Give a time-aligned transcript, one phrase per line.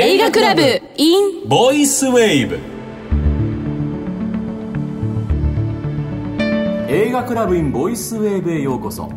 [0.00, 0.62] 映画クラブ
[0.96, 2.58] in ボイスウェーブ。
[6.92, 9.10] 映画クラブインボイスウェーブへようこそ。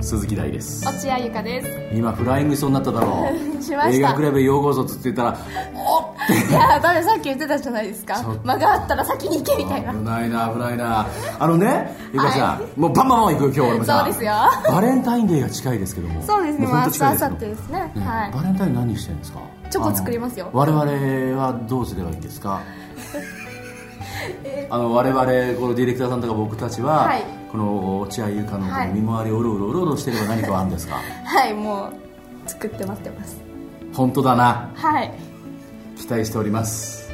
[0.00, 0.84] 鈴木大です。
[0.84, 1.96] 落合ゆかです。
[1.96, 3.36] 今フライングしそうになっただろう。
[3.62, 3.96] しました。
[3.96, 5.38] 映画クラブへようこそって言ったら
[5.74, 6.12] おっ
[6.50, 8.24] いやだって さっき言ってたじゃないですか。
[8.44, 9.92] 間があったら先に行けみたいな。
[9.92, 11.06] 危ないな危ないな。
[11.38, 13.98] あのねゆかちゃん、もうバンバンバン行くよ今日俺もさ。
[14.04, 14.32] そうですよ。
[14.72, 16.22] バレンタインデーが近いですけども。
[16.26, 16.66] そうですね。
[16.66, 17.78] もうほんと近い明日明後日ですね。
[18.04, 18.32] はい。
[18.34, 19.38] バレンタイン何してるんですか？
[19.72, 20.50] チョコ作りますよ。
[20.52, 20.82] 我々
[21.42, 22.60] はどうすればいいんですか？
[24.70, 25.24] あの我々
[25.58, 27.22] このディレクターさんとか僕たちは、はい。
[27.50, 30.96] この落合優香のの見回りをうろうろうろうろしてれば何かあるんですか？
[31.24, 31.90] はいも
[32.46, 33.36] う作って待ってます。
[33.94, 34.70] 本当だな。
[34.74, 35.12] はい。
[35.96, 37.10] 期待しております。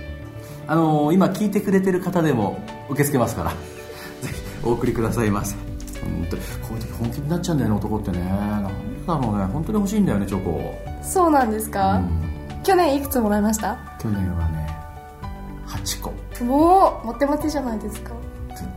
[0.69, 3.51] あの今聞いてくれてる方でも受け付けますから。
[4.23, 5.57] ぜひお送りくださいませ。
[6.03, 8.19] 本当にこういう時本気になっちゃうんだよね男ってね。
[8.21, 9.45] なんだろうね。
[9.53, 12.01] 本当に欲しいんだよねチョコそうなんですか、
[12.69, 13.79] 去年いくつもらいました？
[13.99, 14.69] 去年はね
[15.67, 16.45] 8個。
[16.45, 18.11] もうモテモテじゃないですか。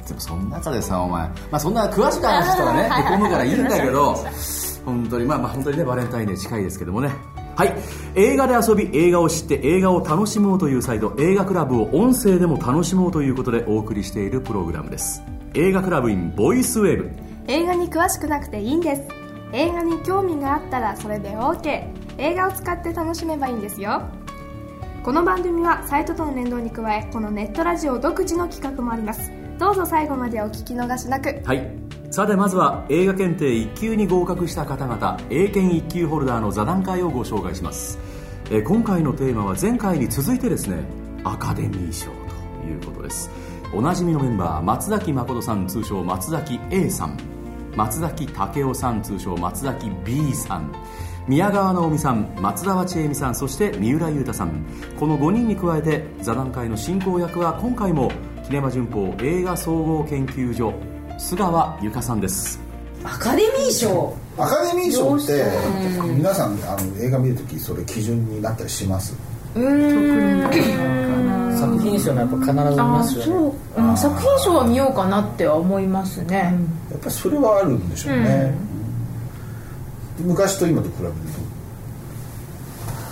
[0.08, 4.16] でもその中でさお前、まあ、そんな詳しく話したらねへこむからいいんだけど
[4.86, 7.10] 本当にまあまあ本当にねバレンタインデー近いですけどもね。
[7.58, 7.74] はい。
[8.16, 15.22] 映画で遊び映画を知って映画を楽しもうというサイト映画クラブを音声でも楽しもうということでお送りしているプログラムです。
[15.54, 17.12] 映画クラブインボイスウェーブ
[17.48, 19.02] 映画に詳しくなくていいんです。
[19.54, 21.84] 映画に興味があったらそれで OK
[22.22, 24.04] 映画を使って楽しめばいいんですよ。
[25.04, 29.32] この番組はサイトとの連動に加えこのネットラジオ独自の企画もあります。
[29.58, 31.42] どうぞ最後までお聞き逃しなく。
[31.44, 31.68] はい。
[32.12, 37.98] さてまずは映画検定1級に合格した方々英検1級ホルダーの座談会をご紹介します。
[38.52, 40.84] え今回のテーマは前回に続いてですね
[41.24, 43.32] アカデミー賞ということです。
[43.74, 47.18] おなじみのメンバー松崎誠さん通称松崎 A さん。
[47.76, 50.72] 松崎武雄さん通称松崎 B さん。
[51.28, 54.66] 宮川直美さん松沢千恵美さんそして三浦雄太さん。
[55.00, 58.12] この5人に加えて座談会の進行役は今回も
[58.44, 60.74] キネマ旬報映画総合研究所
[61.20, 62.60] 須川由香さんです。
[63.04, 64.16] アカデミー賞。
[64.38, 65.46] アカデミー賞って
[66.16, 69.16] 皆さんあの映画見るときそれ基準になったりします？
[69.54, 69.62] 作
[71.80, 73.26] 品賞のやっぱ必ず見ますよね。
[73.26, 76.56] そう、うん、作品賞は見ようかなっては思いますね、
[76.90, 78.71] やっぱりそれはあるんでしょうね、うん
[80.24, 81.14] 昔と今と比べる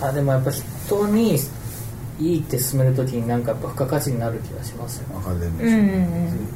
[0.02, 1.38] あでもやっぱ人に
[2.18, 6.48] いいって勧めるときになんかやっぱ付加価値になる気がしますよとアカデミー賞、うんうんうん。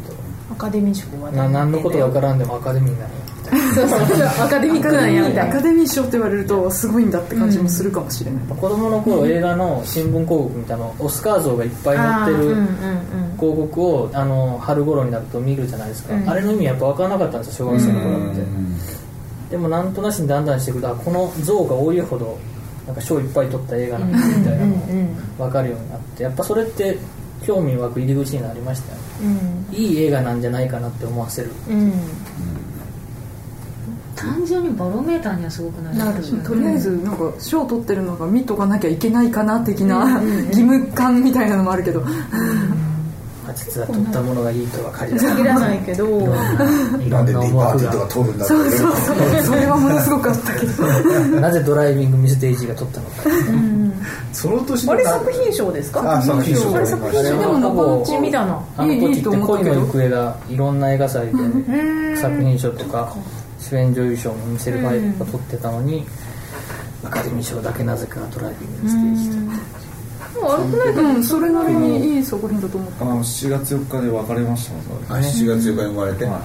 [0.53, 3.12] アカデミー賞はな何のことわからんでもアカデミーになる
[3.75, 3.98] そうそう
[4.41, 5.50] アカデミックなんやみたいな。
[5.50, 12.56] アカデミー賞って言われるとすごいんだって感じもするかもしれない、子供の頃映画の新聞広告みたいなのオスカー像がいっぱい載ってる
[13.38, 16.28] 広告をあの春頃になると見るじゃないですか、うん。
[16.28, 18.42] あれの意味やっぱ分からなかったんですよ小学生の頃って
[19.54, 22.37] でもなんとなしにだんだんしてくるとあこの像が多いほど
[22.88, 24.75] なんか賞いっぱい取った映画なんだみたいなの
[25.38, 26.98] が分かるようになってやっぱそれって
[27.47, 29.65] 興味湧く入り口になりましたよね。
[29.70, 31.53] いい映画なんじゃないかなって思わせる。
[31.69, 31.76] うん。
[31.82, 31.92] うん
[34.16, 36.44] 単純にバロメーターにはすごくなりますよね。
[36.44, 42.03] とりあえずなんか賞取ってるのが見とかなきゃいけないかな的な 義務感みたいなのもあるけど
[43.44, 46.09] まあ実は取ったものがいいとは限らない限らないけど。
[46.09, 48.55] いろなんでディパー思惑がティーとか取るんだって。
[48.55, 49.43] そうそうそう。
[49.43, 51.41] それはものすごくあったけど。
[51.41, 53.22] なぜドライビングミス・デイジーが取ったのか。
[54.33, 56.19] その年のあれ作品賞ですか？
[56.19, 56.75] あ作品賞。
[56.75, 57.22] あれ作品賞。
[57.22, 61.33] でもなかなか地味だなあの時っていいと思った恋けどの行方がいろんな映画祭で
[62.16, 63.15] 作品賞とか
[63.59, 66.06] 主演女優賞もミセル・ファイが取ってたのに
[67.04, 69.84] アカデミー賞だけなぜかドライビングミス・デイジー
[70.41, 73.05] 悪くないかうんそれなりにいい作品だと思った。
[73.05, 76.34] あの7月4日で別れましたもんねあ7月4日に生まれて、はい。
[76.34, 76.41] あ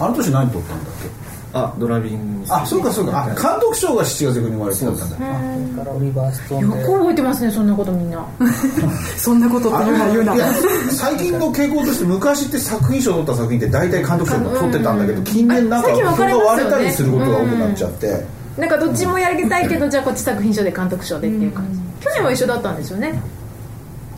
[0.00, 1.26] ああの年何取ったんだっけ？
[1.52, 3.24] あドライビングあそうかそうか。
[3.28, 5.02] 監督賞が7月4日に生まれてたんだ。
[5.06, 8.26] それからオリバー・ストーンでよく覚えてますねそんなことみんな。
[9.16, 10.46] そんなことって言うな言うないや
[10.90, 16.44] 最近の傾向として昔って作品賞取った作品って大体監督賞取ってたんだけど近年なんか最近分かれますよね。
[16.44, 18.26] 人が割れたりすることが多くなっちゃって、
[18.58, 23.20] なんかどっちもやりたいけどじゃあこっち作品賞で監督賞でっていう感じ去年は一緒だったんですよね。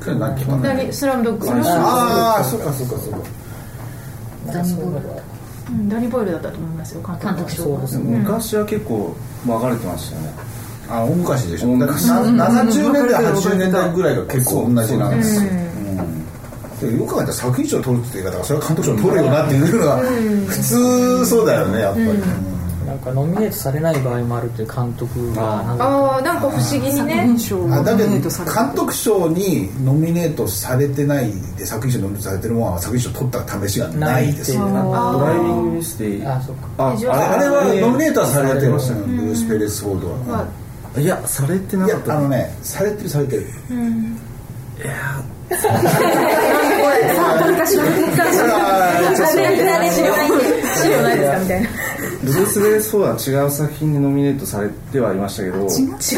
[0.01, 1.51] 去年何取ったんだっけ何スラムドッグ。
[1.51, 3.19] ああそうかそうかそうか。
[4.53, 5.01] ダニボール
[5.71, 8.19] うんダニーボイルだったと思いますよ監督賞そうですね。
[8.19, 9.15] 昔は結構
[9.47, 10.33] 分かれてましたよね。
[10.89, 11.69] あ大昔でしょ。
[11.69, 22.07] 大だから昔な70年代80年代ぐらいが結構同じなんですよ、うん、でよく考えたら作品賞取るって言い方がそれは監督賞取るよなっていうのが普通そうだよねやっぱり、
[23.13, 28.21] ノミネートされない場合もあるっていう監督がなんかああなんか不思議に作ね品賞があだけど監
[28.75, 35.19] 督賞にノミネートされてないで作品賞にノミネートされてるものは作品賞取った試しがないですよないっていうあー。
[35.19, 36.69] ドライビングミスであそっか。
[36.79, 39.17] ああれはノミネートはされてましたようん。
[39.17, 40.41] ブルース・ペレス・フォードは、ま
[40.97, 42.13] あいやされてないかった。
[42.15, 43.47] やあのねされてるされてる。
[50.77, 51.69] 資料ないですかみたいな
[52.23, 55.65] ブルース・ウェルス4は違う作品にノミネートされてはいましたけど違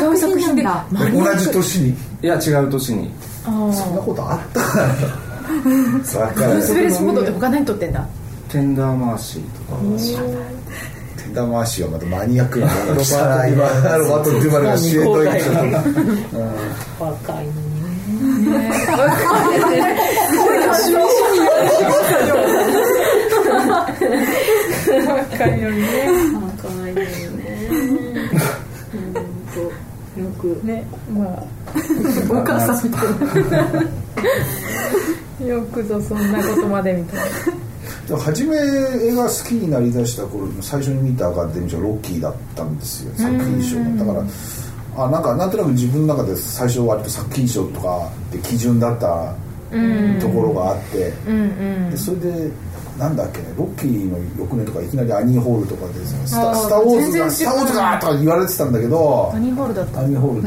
[0.08, 0.84] う作品でだ。
[0.92, 1.90] 同じ年に。
[2.22, 3.10] いや違う年に。
[3.44, 4.60] そんなことあった？
[4.60, 4.94] かな
[6.04, 8.06] さっきからスペースモードって他何撮ってんだ？
[8.48, 9.78] テンダーマーシーとか。
[11.22, 15.28] テンダー回しはまたマニアックなロバート・デュバルが主演という
[16.98, 17.80] 若いのに。
[18.50, 18.70] ね
[24.98, 25.86] 若いのにね。
[26.34, 27.06] 若いのに
[27.38, 27.50] ね。
[30.18, 31.44] よくねまあ。
[32.30, 33.08] お母さんみたい
[35.40, 35.46] な。
[35.46, 37.24] よくぞそんなことまでみたいな。
[38.08, 43.12] でも初め映画好きになりだした頃の最初に見たアカデミー賞ロッキーだったんですよ。
[43.14, 44.24] 作品賞だから。
[44.96, 49.32] あなんかなんとなく自分の中で最初割と作品賞とかって基準だった
[50.20, 51.12] ところがあって、
[51.90, 52.50] でそれで
[53.00, 60.00] なんだっけねロッキーの翌年とかいきなりアニーホールとかでスタスター・ウォーズがスター・ウォーズがとか言われてたんだけどアニーホールだった。
[60.00, 60.42] アニーホール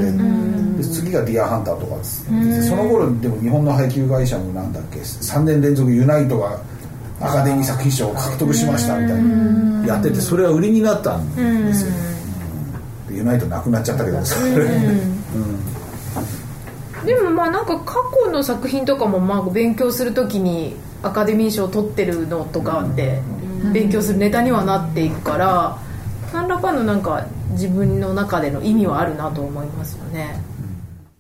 [0.78, 2.30] で,、で次がディアハンターとかです。
[2.30, 6.60] でその頃でも日本の配給会社もなんだっけ3年連続ユナイトが
[7.20, 11.92] アカデミー作品賞を獲得しましたみたいなやっててそれは売りになったんですよ、
[13.10, 14.70] ユナイトなくなっちゃったけどそれ。
[17.06, 17.96] でもまあなんか過
[18.26, 23.20] 去の作品とかもまあ勉強するときにアカデミー賞を取ってるのとかって
[23.74, 25.78] 勉強するネタにはなっていくから
[26.34, 30.36] 何らかのなんか自分の中での意味はあるなと思いますよね。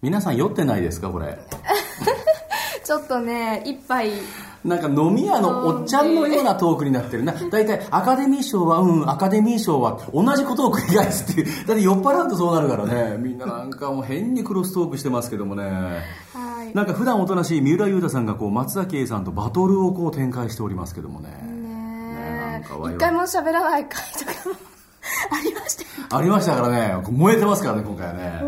[0.01, 1.37] 皆さん酔ってないですかこれ？
[2.83, 4.11] ちょっとね一杯
[4.63, 7.33] なんか飲み屋のおっちゃんのようなトークになってるな。
[7.33, 11.67] 大体アカデミー賞はうんアカデミー賞は同じことを繰り返すっていう。
[11.67, 13.17] だって酔っ払うとそうなるからね。
[13.17, 15.63] みんななんかもう変にクロストークしてますけどもね。
[16.33, 16.73] はい。
[16.73, 21.29] なんか普段おとなしい三浦雄太さんがこう松崎 A さんとバトルをこう展開しておりますけどもね。
[21.29, 24.55] なんね一回も喋らない回とかも。
[25.31, 26.95] ありましたよありましたからね。
[27.11, 28.41] 燃えてますからね今回はね、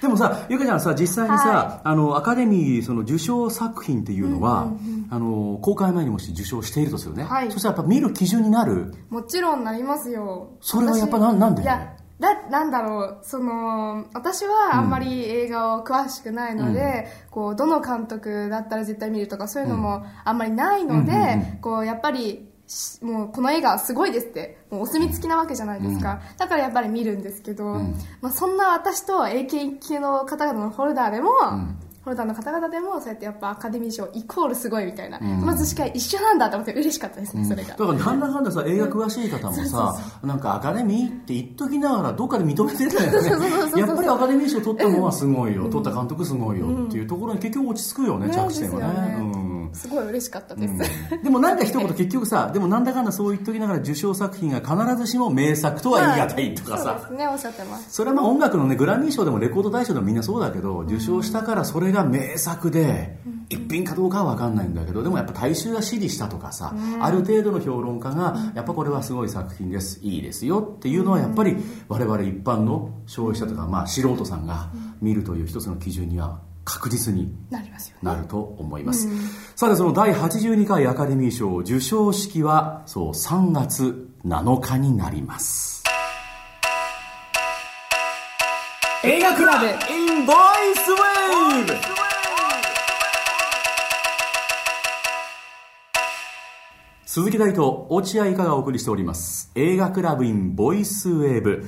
[0.00, 4.72] でもさゆかちゃんさ実際にさ、はあのアカデミーその受賞作品っていうのは、
[5.10, 7.50] あの公開前にもし受賞しているとするね、はい。
[7.52, 8.94] そしたらやっぱ見る基準になる？
[9.10, 10.56] もちろんなりますよ。
[10.60, 11.62] それはやっぱな私なんで？
[11.62, 13.18] いやだなんだろう。
[13.22, 21.58] その私はあんまり映画を詳しくないので、こうどの監督だったら絶対見るとかそういうのもあんまりないので、うんうんうん。
[21.60, 22.49] こうやっぱりし
[23.02, 27.64] もうこの映画はすごいですってもうお墨付きなわけじゃないですか、だからやっぱり見るんですけど、
[28.20, 31.30] まあ、そんな私と AK 級の方々のホルダーでも、
[32.04, 37.70] ホルダーの方々でもそうやってやっぱアカデミー賞イコールすごいみたいな、まずしか一緒なんだと思って嬉しかったですね、それが。
[37.70, 49.00] だからなんだかんださ映画詳しい方もさ、なんかアカデミーって言っときながらどっかで認めてるんだよねやっぱりアカデミー賞取ったのはすごいよ、取った監督すごいよっていうところに結局落ち着くよね、着地点はね。
[49.00, 49.16] ね。
[49.18, 49.39] うん
[49.72, 50.74] すごい嬉しかったです、
[51.22, 57.86] でもなんか一言結局さでもなんだかんだそう言っときながら受賞作品が必ずしも名作とは言い難いとかさ、そうですねおっしゃってます。
[57.90, 63.18] それはまあ音楽のねグラミー賞でもレコード大賞でもみんなそうだけど受賞したからそれが名作で
[63.48, 71.56] 一品かどうかは分かんないんだけどでもやっぱ大衆が支持したとかさある程度の評論家がやっぱこれはすごい作品ですいいですよっていうのはやっぱり
[71.88, 74.70] 我々一般の消費者とかまあ素人さんが
[75.00, 78.00] 見るという一つの基準には確実になりますよね。
[78.02, 79.08] なると思います、
[79.56, 85.82] さてその第82回アカデミー賞授賞式はそう3月7日になります。
[89.02, 89.66] 映画クラブ。
[89.66, 90.36] In ボイ
[90.76, 91.74] スウェーブ
[97.06, 99.50] 鈴木大と落合香がお送りしております。
[99.54, 101.66] 映画クラブ in ボイスウェーブ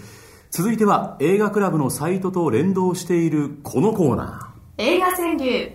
[0.51, 5.71] 続いては映画クラブのサイトと連動しているこのコーナー映画川柳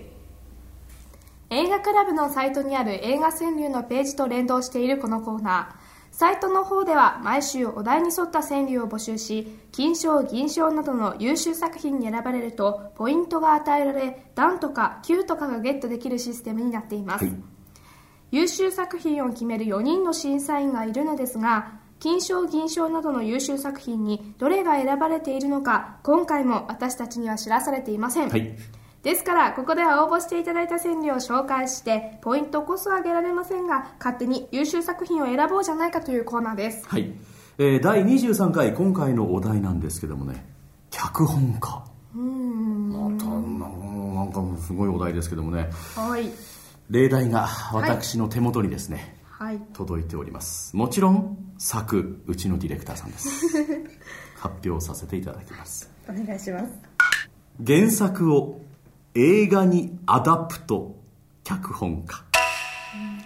[1.52, 6.16] 映画クラブのサイトにある映画川柳のページと連動しているこのコーナー。
[6.16, 17.36] サイトの方では毎週お題に沿った川柳を募集し金賞銀賞などの優秀作品に選ばれるとポイントが与えられ段とか級とかがゲットできるシステムになっています、はい。
[18.32, 28.58] 優秀作品を決める4人の審査員がいるのですが金賞銀賞などの優秀作品にどれが選ばれているのか今回も私たちには知らされていません、はい
[29.08, 36.86] ですからここでは応募していただいた川柳を紹介してポイントこそ上げられませんが勝手に優秀作品を選ぼうじゃないかというコーナーです。
[36.86, 37.14] はい、
[37.58, 40.46] えー第23回今回のお題なんですけどもね。
[40.90, 41.86] 脚本家。
[42.14, 45.70] またなんかすごいお題ですけどもね。
[45.96, 46.30] はい。
[46.90, 49.62] 例題が私の手元にですね、はい。
[49.72, 50.76] 届いております。
[50.76, 53.30] もちろん作うちのディレクターさんです。
[54.36, 55.90] 発表させていただきます。
[56.10, 56.68] お願いします。
[57.66, 58.67] 原作を
[59.20, 60.96] 映画に adapt
[61.44, 62.24] 脚本家。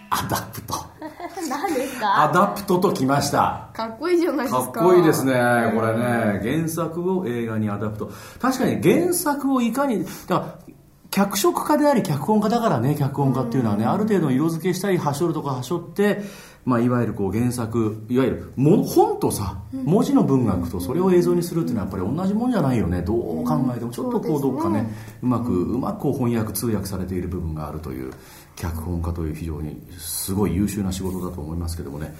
[0.09, 0.73] adapt。
[1.49, 3.67] 何ですアかダプトときました。
[3.73, 4.61] かっこいいじゃないですか。
[4.71, 5.33] かっこいいですね、
[5.75, 6.39] これね。
[6.41, 8.11] 原作を映画に adapt。
[8.39, 10.70] 確かに原作をいかに、だから
[11.11, 16.21] 脚色家であり脚本家だからね、脚本家っていうのはね、ある程度の色付けしたり、はしょるとかはしょって、
[16.63, 23.01] まあ、いわゆるこう原作、いわゆるも本とさ、文字の文学とそれを映像にするっていうのはやっぱり同じもんじゃないよね。
[23.01, 24.89] どう考えても、ちょっとこうどっかね、
[25.21, 28.13] うまく、うまくこう翻訳、通訳されている部分があるという、
[28.55, 32.15] 脚本家という非常にすごい優秀な仕事だと思いますけどもね。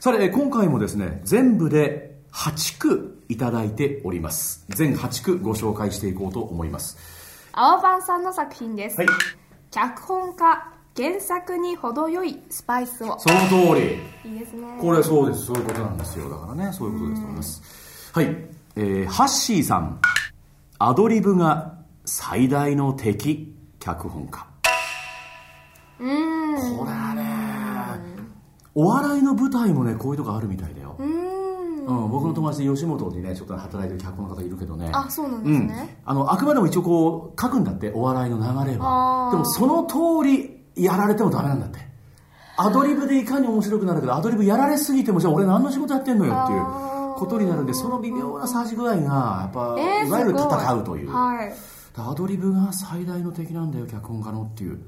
[0.00, 4.66] さて、えー今回もですね、全部で8句いただいております。
[4.68, 7.15] 全8句ご紹介していこうと思います。
[7.58, 9.08] 青パンさんの作品です、はい。
[9.70, 14.30] 脚本家原作に程よいスパイスをその通り。
[14.30, 15.46] いいですねこれそうです。
[15.46, 16.28] そういうことなんですよ。
[16.28, 18.12] だからね、そういうことですと思います。
[18.12, 18.26] はい。
[18.76, 19.98] えー、ハッシーさん。
[20.78, 24.46] アドリブが最大の敵、脚本家。
[25.98, 28.00] これはね、
[28.74, 30.85] お笑いの舞台もね、こういうとこあるみたいだよ。
[31.86, 34.90] うん、僕の友達で吉本にね、ちょっと働いてる脚本の方いるけどね。
[34.92, 39.30] あそうなんですね、うん、あのあくまでも一応こう書くんだってお笑いの流れは。
[39.30, 41.78] でもその通りやられてもダメなんだって。
[42.58, 46.60] アドリブでいかに面白くなるけどアドリブやられすぎてもじゃあ俺何の仕事やってんのよっていう
[47.18, 51.52] ことになるんでその微妙な差し具合がやっぱ、えーいわゆる戦うという、はい。
[51.98, 54.80] アドリブが最大の敵なんだよ脚本家のっていう。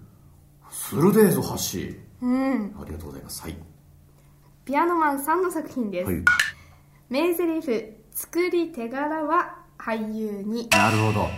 [0.71, 1.99] 鋭いぞハッシー。
[2.23, 2.75] うん。
[2.81, 3.43] ありがとうございます。
[3.43, 3.57] はい、
[4.65, 6.25] ピアノマンさんの作品です、はい、
[7.09, 10.69] 名台詞作り手柄は俳優に。
[10.71, 11.29] なるほど。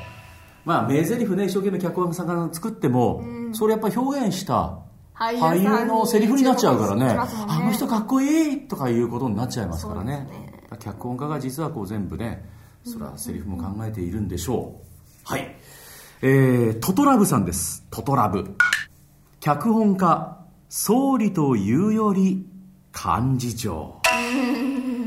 [0.65, 4.79] まあ名台詞ね一生懸命脚本家さんが作っても、それやっぱ表現した
[5.15, 7.05] 俳俳優のセリフになっちゃうからね。
[7.05, 7.19] ね。
[7.49, 10.27] あの人かっこいいとかいうことになっちゃいますからね。
[10.31, 10.51] ね。
[10.79, 12.49] 脚本家が実はこう全部ね
[12.85, 14.81] それはセリフも考えているんでしょ
[15.29, 15.57] う、はい。
[16.23, 17.87] えー、トトラブさんです。
[17.91, 18.57] トトラブ。
[19.41, 22.47] 脚本家総理というより
[22.95, 24.01] 幹事長。
[24.05, 25.00] は あ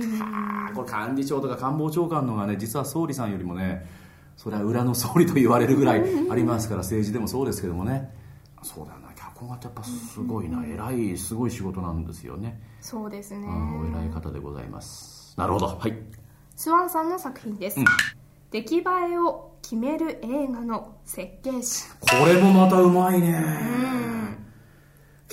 [0.76, 3.86] これ幹事長とか官房長官のがね実は総理さんよりもね
[4.36, 8.10] それは裏の総理と言われるぐらいありますから政治でもそうですけどもね。
[8.64, 12.60] そうだよな脚本家ってやっぱすごいな偉いすごい仕事なんですよね。
[12.82, 13.46] そうですね。
[13.48, 15.36] うんお偉い方でございます。
[15.38, 15.68] なるほど。
[15.68, 15.98] はい。
[16.56, 17.86] スワンさんの作品です、うん。
[18.52, 18.82] 出来栄
[19.14, 21.90] えを決める映画の設計士。
[22.00, 24.23] これもまたうまいね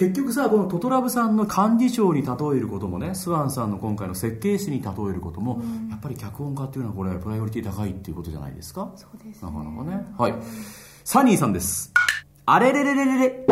[0.00, 8.90] 結局さこのトトラブさんの幹事長に例えることもねスワンさんの今回の設計士に例えることも、やっぱり脚本家っていうのはこれプライオリティ高いっていうことじゃないですか？
[8.97, 10.07] そうですなかなかね。
[10.16, 10.35] はい。
[11.04, 11.92] サニーさんです。
[12.47, 13.45] あれれれれれれ。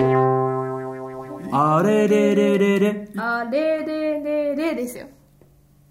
[1.53, 3.09] あれれれれれ。
[3.19, 5.07] あれれれれですよ。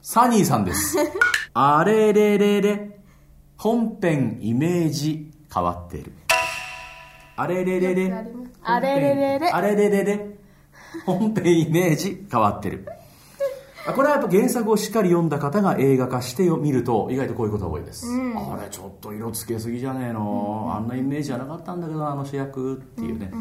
[0.01, 0.97] サニーさんです。
[1.53, 2.99] あれれれれ
[3.57, 6.13] 本編イメージ変わってる。
[7.35, 8.11] あれれれれ。
[8.63, 9.49] あれれれれ。
[9.51, 10.37] あれれれれ
[11.05, 12.87] 本編イメージ変わってる。
[13.87, 23.31] あこれはやっぱ原作をしっかり読んだ方が映画化してみると意外とこういうことが多いです、あれちょっと色つけすぎじゃねえの、あんなイメージじゃなかったんだけどあの主役っていうね、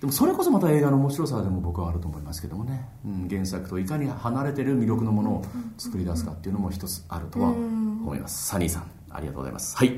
[0.00, 5.44] でもそれこそまた映画の面白さでも僕はあると思いますけどもね、うん、原作といかに離れてる魅力のものを
[5.78, 9.76] 作り出すかっていうのも一つあるとは思います、サニーさんありがとうございます。
[9.76, 9.88] はい。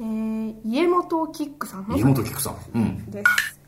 [0.00, 2.56] えー、家元キックさんの家元菊さん。
[2.74, 3.10] うん。
[3.10, 3.58] です。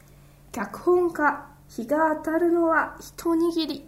[0.53, 3.87] 脚本家日が当たるのは一握り。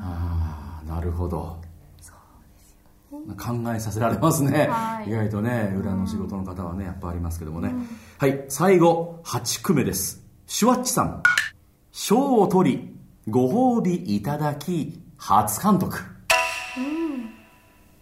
[0.00, 1.62] ああなるほど。
[3.10, 5.08] 考えさせられますね、はい。
[5.08, 7.72] 意外とね裏の仕事の方はねやっぱありますけどもね、
[8.18, 10.20] はい最後8句目です。
[10.46, 11.22] シュワッチさん。
[11.92, 12.96] 賞を取り
[13.28, 15.98] ご褒美いただき初監督、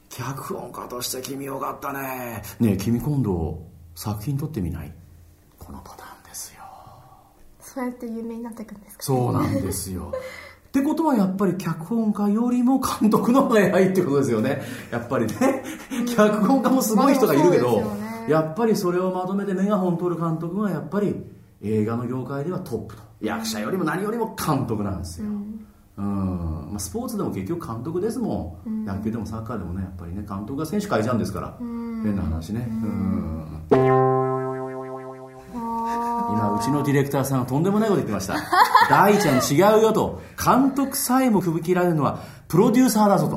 [0.08, 2.42] 脚本家として君よかったね。
[2.60, 3.62] ねえ君今度
[3.94, 4.92] 作品撮ってみない？
[5.58, 6.09] このパターン。
[6.09, 6.09] ですよ
[7.72, 10.12] そうやって有名になっていくんですかそうなんですよ。
[10.68, 14.62] ってことはやっぱり脚本家よりも監督の方が偉いってことですよね。
[14.90, 15.64] やっぱりね、
[16.16, 17.86] 脚本家もすごい人がいるけど、ね。
[18.28, 21.24] やっぱりそれをまとめてメガホン取る監督がやっぱり
[21.62, 23.02] 映画の業界ではトップと。
[23.20, 25.26] 役者よりも何よりも監督なんですよ。
[25.98, 26.70] うん。
[26.70, 32.68] まあ、スポーツでも結局監督ですもん、野球でもサッカーでもねやっぱりね監督が選手変えちゃうんですから、変な話ね。
[33.70, 34.09] うん
[36.40, 38.36] 今うちのディレクターさんがとんでもないこと言ってました。
[38.88, 40.22] 大ちゃん違うよと。
[40.42, 43.36] 監督さえも踏み切られるのはプロデューサーだぞと。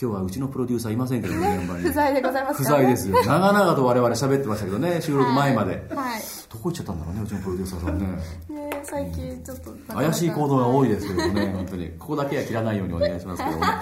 [0.00, 1.82] 今日はうちのプロデューサーいませんけどね現場に。
[1.84, 3.22] 不在でございます不在ですよ。
[3.24, 6.22] 長々と我々喋ってましたけどね収録前まで、はい。
[6.50, 8.06] どこ行っちゃったんだろうねうちのプロデューサーさんね。
[8.48, 11.90] ね最近ちょっと怪しい行動が多いですけどもね本当に。
[11.98, 13.64] ここだけは切らないようにお願いしますけども。
[13.64, 13.72] ね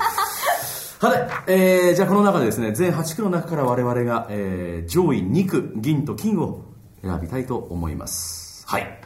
[1.03, 6.72] はい、えー、じゃあこの中でですね全8区の中から我々が、えー、上位2区銀と金を
[7.03, 8.99] 選びたいと思いますはい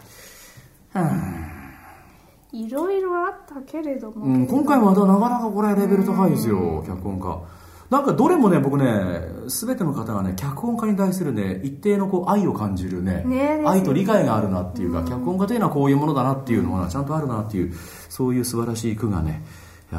[2.52, 7.42] いろいろあったけれども、うん、今回もまたなかなかこれレベル高いですよ、脚本家。
[7.90, 17.74] なんかどれもね、僕ね、すべての方がね、脚本家に対するね、一定のこう愛を感じるね、ね愛と理解があるなっていうか、脚本家というのはこういうものだなっていうのがちゃんとあるなっていう、
[18.08, 19.44] そういう素晴らしい句がね、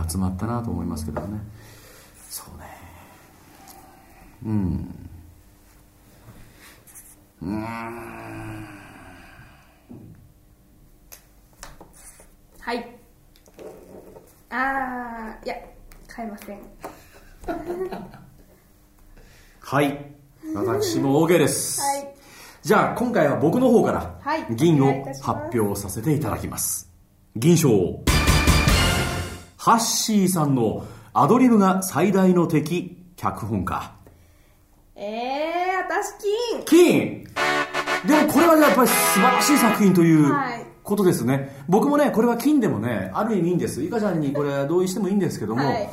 [0.09, 1.39] 集まったなと思いますけどね。
[2.29, 2.65] そうね。
[4.45, 5.06] うん。
[7.47, 8.67] うーん。
[12.59, 12.85] はい
[14.49, 15.55] あーいや
[16.13, 16.59] 変えません
[19.61, 20.13] はい。
[20.53, 21.81] 私も OK です。
[21.81, 22.07] はい
[22.63, 26.91] じゃあ、今回は僕の方からはい、銀を発表させていただきます。
[27.37, 27.69] 銀賞。
[29.55, 33.93] ハッシーさんのアドリブが最大の敵、脚本家。
[34.97, 37.27] えー、私金金
[38.05, 41.63] でもこれはねやっぱり素晴らしい作品というはいことですね。
[41.67, 43.83] 僕もね、これは金でもね、ある意味いいんです。
[43.83, 45.89] いかちゃんにこれ同意してもいいんですけども、はい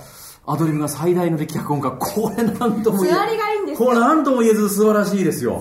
[0.46, 5.58] アドリブが最大の敵脚本家、これなんとも言え座りがいいんですよこれなんとも言えず素晴らしいですよ。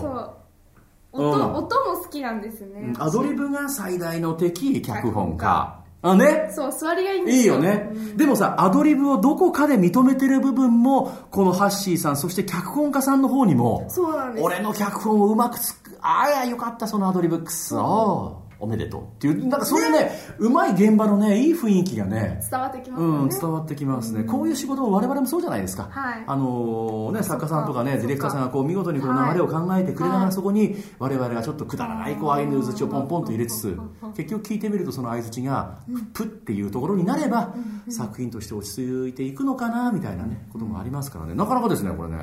[1.14, 5.80] そう音,、うん音も好きなんですねアドリブが最大の敵、脚本家。
[6.06, 6.50] あ、ね？
[6.54, 7.90] そう座りがいいんですよいいよね。
[8.18, 26.24] でもさ、アドリブをどこかで認めてる部分も、このハッシーさん、そして脚本家さんの方にも、そうなんです俺の脚本をうまくつく、ああや、よかった、そのアドリブ、くそーおめでとうっていう、なんかそういうね、うまい現場のね、いい雰囲気がね、伝わってきますようん、ね、伝わってきますね、こういう仕事も我々もそうじゃないですか、はい。
[26.26, 33.78] あのね、作家さんとかねディレクターさんがこう見事にこの流れを考えてくれながら、そこに我々がちょっとくだらないこう相づちをポンポンと入れつつ
[34.16, 35.80] 結局聞いてみるとその相づちが
[36.14, 37.54] プッっていうところになれば、
[37.90, 41.36] 作品として落ち着いていくのかなみたいなねこともありますからね。
[41.36, 42.18] なかなかですねこれね、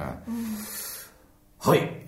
[1.59, 2.07] はい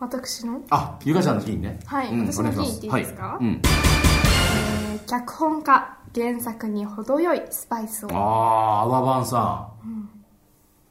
[0.00, 1.78] 私の、あゆかちゃんの金ね。
[1.84, 3.14] はいうん私の金お願します言っていいです。
[3.14, 3.44] かはい。
[3.44, 8.08] うん、えー脚本家原作に程よいスパイスを。
[8.12, 10.08] ああアワバンさん、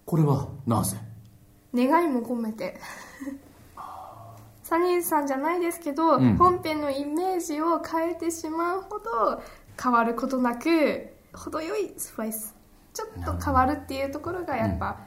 [0.05, 0.97] これはなぜ？
[1.73, 2.79] 願いも込めて。
[4.63, 6.37] サニーさんじゃないですけど、ん。
[6.37, 9.41] 本編のイメージを変えてしまうほど
[9.81, 12.55] 変わることなく程よいスパイス。
[12.93, 14.97] ちょっと変わるっていうところがやっぱ、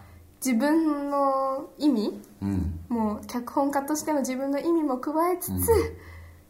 [0.44, 2.80] 自分の意味うん。
[2.88, 5.66] もう脚本家としての自分の意味も加えつつ、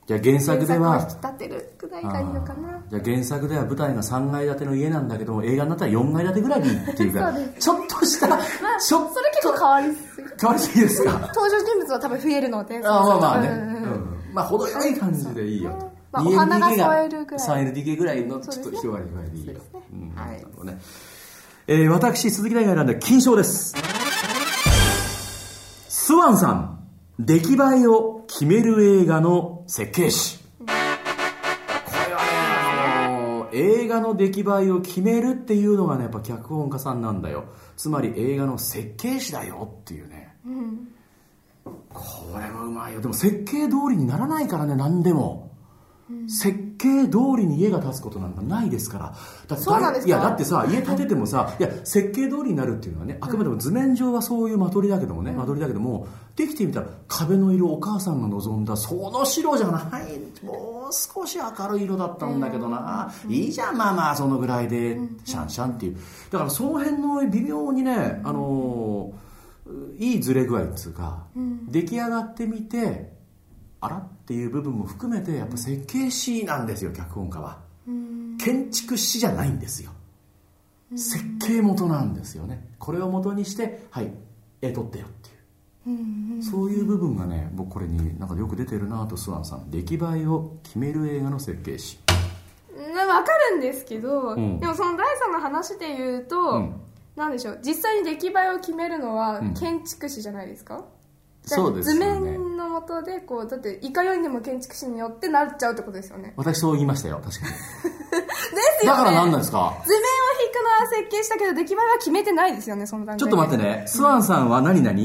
[0.07, 2.83] じゃあ原作では原作を引き立てるくらいがいいのかな。
[2.91, 8.41] じゃあ原作では舞台が3階建ての家なんだけども映画になったら4階建てぐらいにっていうかちょっとした、まあ
[8.81, 10.29] ちそょっれ結構変わりすぎ。
[10.41, 11.13] 変わりすぎですか？
[11.13, 14.35] 登場人物は多分増えるのであまあまあね、うんうんうんうん。
[14.35, 15.71] まあ程よい感じでいいよ。
[15.71, 17.49] と、まあお花が 2LDK が添えるぐらい。
[17.73, 19.61] 3LDK ぐらいのちょっと広がりぐらいでいいよ、ね。
[19.93, 20.13] うん。
[20.17, 20.45] はい
[21.75, 23.75] えー私鈴木大が選んだ金賞です。
[25.89, 26.87] スワンさん
[27.19, 30.39] 出来栄えを決める映画の設計士。
[30.59, 32.29] これはね、
[32.67, 37.45] あの映画の出来栄えを決めるっていうのがねやっぱ脚本家さんなんだよ。
[37.79, 40.37] つまり映画の設計士だよっていうね、
[41.89, 43.01] これはうまいよ。
[43.01, 45.52] でも設計通りにならないからね何でも、
[46.29, 49.05] 設計通りに家が建つことなんかないですから。
[49.49, 50.09] だってそうなんですか？
[50.09, 51.63] いやだってさ家建ててもさい。
[51.63, 60.45] や設計通りになるっていうのはねあくまでも図面上はそういう間取りだけどもね、間取りだけどもできてみたら壁の色お母さんが望んだその白じゃない。
[60.45, 64.99] もう少し明るい色だったんだけどな、いいじゃんまあまあそのぐらいで。
[65.25, 65.97] シャンシャンっていう。
[66.31, 69.23] だからその辺の微妙にねあのー
[69.99, 71.25] いいずれ具合っつうか、
[71.69, 73.12] 出来上がってみて
[73.83, 73.97] あら？
[73.99, 77.59] っていう部分も含めてやっぱ設計士なんですよ脚本家は。
[78.39, 79.91] 建築士じゃないんですよ。
[80.97, 82.69] 設計元なんですよね。
[82.79, 84.13] これを元にしてはい
[84.61, 85.09] 絵撮ってよっ
[85.85, 86.43] ていう。
[86.43, 91.99] そういう部分がね僕これになんかよく出てるなとスワンさん出来栄えを決める映画の設計士。
[92.77, 94.61] うんわかるんですけど、ん。
[94.61, 96.75] でもその第三の話で言うと、うん。
[97.17, 99.55] なんでしょう実際に出来栄えを決めるのはん。
[99.55, 100.85] 建築士じゃないですか、
[101.45, 102.15] そうですよね。
[102.15, 102.42] 図面の
[102.73, 106.33] もとでこうだっていかようにでも建築士によってなっちゃうってことですよね。
[106.37, 107.53] 私そう言いましたよ確かに。
[107.53, 107.57] で
[108.81, 108.97] すよね。
[108.97, 109.75] だから何なんですか？
[109.87, 110.03] 図面を
[110.47, 114.97] 引くのは設計したけど出来栄えは決めてないですよねその段階ちょっと待ってね、スワンさんは何々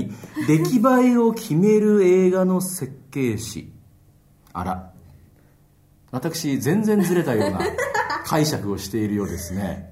[0.48, 0.76] 出来
[1.06, 3.72] 栄えを決める映画の設計士。
[4.54, 4.92] あら。
[6.12, 7.60] 私、全然ずれたような
[8.26, 9.90] 解釈をしているようですね。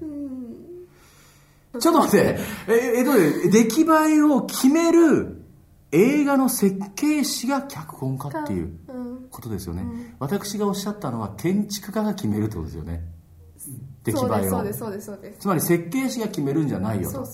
[1.78, 3.84] ちょっと待って、え、えっとね、出来栄
[4.16, 5.42] えを決める
[5.92, 9.84] 映画の設計士が脚本家っていううんことですよね、
[10.18, 13.04] 私がおっしゃったのは建築家が決めるってことですよね。
[14.04, 14.64] 出来栄えを。
[15.38, 17.26] つまり設計士が決めるんじゃないよと。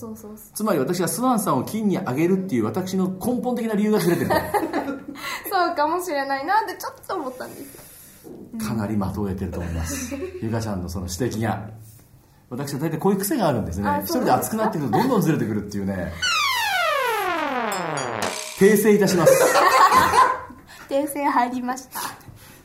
[0.53, 4.31] つまり私がスワンさんを金に上げるっていう私の根本的な理由がずれてる
[5.49, 7.77] そうかもしれないなってちょっと思ったんです
[8.59, 10.15] とかなり的を得てると思います。
[10.41, 11.69] ゆかちゃんのその指摘が。
[12.49, 13.87] 私は大体こういう癖があるんですね。
[13.87, 16.11] あ一人で熱くなってくるとどんどんずれてくるっていうね
[18.63, 19.33] 訂正いたします。
[20.87, 21.99] 訂正入りました。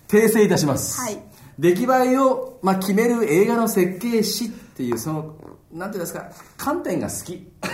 [0.06, 1.20] 訂正いたします、はい。
[1.58, 5.34] 出来栄えを、まあ、決める映画の設計士っていうその
[5.72, 7.52] なんていうんですか観点が好き。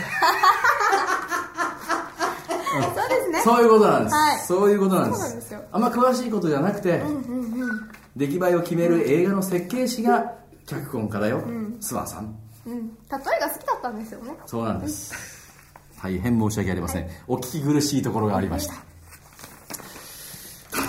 [2.75, 3.43] そうですね。
[3.45, 4.39] そういうことなんです、はい。
[4.41, 5.57] そういうことなんです。
[5.71, 7.03] あんま詳しいことじゃなくて、
[8.17, 10.33] 出来栄えを決める映画の設計士が
[10.67, 11.43] 脚本家だよ、
[11.79, 12.35] スワンさん。
[12.67, 12.89] うん。
[12.89, 14.35] 例えが好きだったんですよね。
[14.47, 15.44] そうなんです
[16.05, 17.09] 大変申し訳ありません。
[17.27, 18.75] お聞き苦しいところがありました。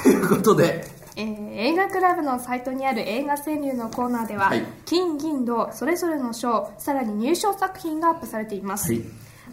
[0.04, 0.94] ということで。
[1.16, 4.66] えー映画クラブのサイトにある映画川柳のコーナーでは、はい。
[4.84, 9.04] 金銀銅それぞれの賞さらに入賞作品がアップされています、はい。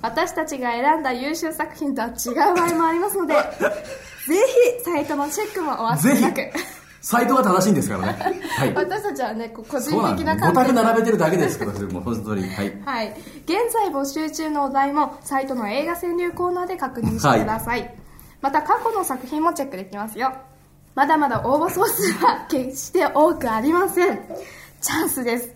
[0.03, 3.35] 私たちが選んだ優秀作品とは違う場合もありますので
[4.27, 4.37] ぜ
[4.79, 6.41] ひサイトのチェックもお忘れなく
[7.03, 8.41] サイトが正しいんですからね。
[8.49, 8.75] はい。
[8.75, 12.49] 私たちはね個人的です5択な観点並べてるだけですけどそれもう本当に。
[12.55, 12.83] はい。
[12.85, 13.09] はい、
[13.45, 17.93] 現在募集中のお題もサイトの映画川柳コーナーで確認してください、
[18.41, 20.33] また過去の作品もチェックできますよ。
[20.95, 24.21] まだまだ応募総数は決して多くありません。
[24.81, 25.49] チャンスです。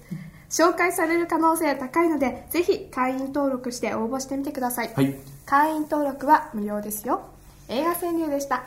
[0.51, 5.15] 紹介される可能性高いのでぜひ会員登録して応募してみてください、はい。
[5.45, 7.23] 会員登録は無料ですよ。
[7.69, 8.65] 映画川柳でした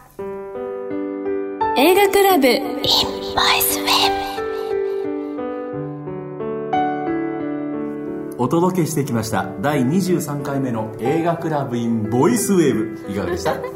[1.82, 2.46] 映画クラブ。
[2.48, 3.88] in ボイスウェ
[8.38, 9.48] お届けしてきました。
[9.62, 13.14] 第23回目の映画クラブインボイスウェーブ。
[13.14, 13.54] いかがでした？
[13.56, 13.70] なんで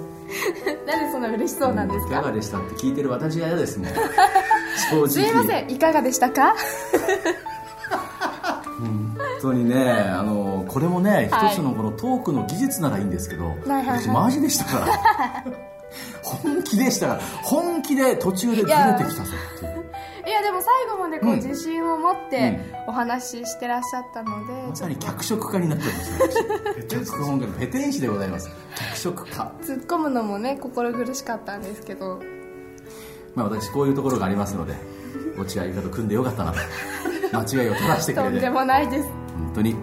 [1.13, 3.95] そんな嬉しそうなんですいかがかでしたって聞いてる私が嫌ですもん正
[4.97, 5.07] 直。
[5.07, 5.71] すいません。
[5.71, 6.55] いかがでしたか？
[8.79, 14.01] 本当にねあのこれもねはい一つのこのトークの技術ならいいんですけど、はいはい。
[14.01, 15.43] 私マジでしたから
[16.21, 19.73] 本気でしたから本気で途中でずれてきたぞっていう。
[20.25, 21.35] いや でも最後までこううん。
[21.37, 28.49] 自信を持ってお話ししてらっしゃったので、まさに脚色家になっております脚本家のペテン師でございます。
[28.75, 29.51] 脚色家。
[29.61, 32.21] 突っ込むのもね心苦しかったんですけど。
[33.35, 34.75] まあ私こういうところがありますので
[35.39, 36.59] 落合ゆかと組んでよかったなと。
[37.33, 39.23] 間違いを正してくとんでれて本もないです。
[39.53, 39.75] 当に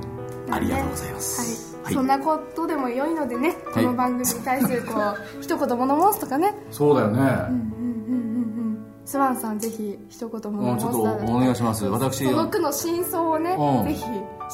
[0.51, 6.55] ありがとうございます、はい、そんなことでも良いのでね、この番組に対するこう 一言物申すとかね。
[6.71, 7.71] そうだよね、
[9.05, 11.85] スワンさんぜひ一言うん、ちょっと物申すお願いします。
[11.87, 13.85] 私その句の真相をね、うん。
[13.85, 14.05] ぜひ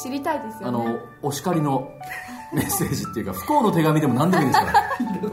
[0.02, 0.84] 知りたいですよね。
[0.84, 1.90] あのお叱りの
[2.54, 4.82] メッセージっていうか不幸の手紙でも何でもいいですから。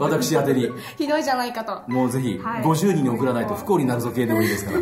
[0.00, 0.68] 私宛てに。
[0.98, 2.62] ひどいじゃないかと、もうぜひはい。
[2.62, 4.78] 50人に送らないと不幸になるぞ系でもいいですから。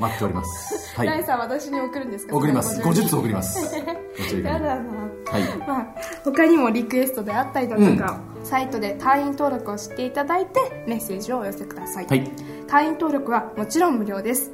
[0.00, 0.96] 待っております。
[0.96, 1.06] はい。
[1.08, 2.34] ライさん私に送るんですか？
[2.36, 2.80] 送ります。
[2.80, 3.76] その50つ送ります。
[3.76, 3.97] 50
[4.42, 5.08] やだな。
[5.30, 5.58] はい。
[5.58, 12.30] まあ、他にもリクエストであったりだとか、サイトで会員登録をしていただいてメッセージをお寄せください、はい。
[12.66, 14.52] 会員登録はもちろん無料です。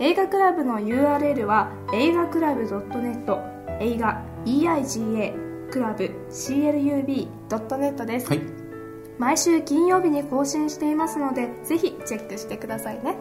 [0.00, 8.40] 映画クラブの URL は映画クラブ .net 映画 EIGA クラブ CLUB.net です、はい。
[9.18, 13.16] 毎週金曜日に更新していますのでぜひチェックしてくださいね。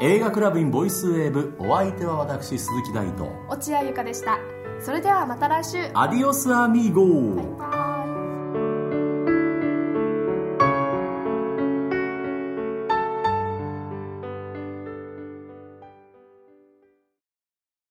[0.00, 4.38] 映画クラブインボイスウェーブお相手は私鈴木大と落合ゆかでした
[4.80, 5.90] それではまた来週。
[5.94, 7.77] アディオスアミーゴバイバイ